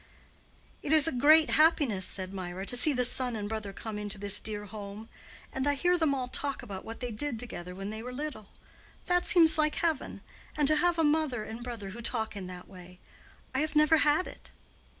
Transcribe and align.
"It 0.81 0.91
is 0.93 1.07
a 1.07 1.11
great 1.11 1.51
happiness," 1.51 2.07
said 2.07 2.33
Mirah, 2.33 2.65
"to 2.65 2.75
see 2.75 2.91
the 2.91 3.05
son 3.05 3.35
and 3.35 3.47
brother 3.47 3.71
come 3.71 3.99
into 3.99 4.17
this 4.17 4.39
dear 4.39 4.65
home. 4.65 5.09
And 5.53 5.67
I 5.67 5.75
hear 5.75 5.95
them 5.95 6.15
all 6.15 6.27
talk 6.27 6.63
about 6.63 6.83
what 6.83 7.01
they 7.01 7.11
did 7.11 7.37
together 7.37 7.75
when 7.75 7.91
they 7.91 8.01
were 8.01 8.11
little. 8.11 8.47
That 9.05 9.27
seems 9.27 9.59
like 9.59 9.75
heaven, 9.75 10.21
and 10.57 10.67
to 10.67 10.77
have 10.77 10.97
a 10.97 11.03
mother 11.03 11.43
and 11.43 11.63
brother 11.63 11.91
who 11.91 12.01
talk 12.01 12.35
in 12.35 12.47
that 12.47 12.67
way. 12.67 12.97
I 13.53 13.59
have 13.59 13.75
never 13.75 13.97
had 13.97 14.25
it." 14.27 14.49